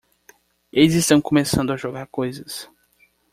Eles 0.73 0.95
estão 0.95 1.21
começando 1.21 1.71
a 1.71 1.77
jogar 1.77 2.07
coisas! 2.07 2.67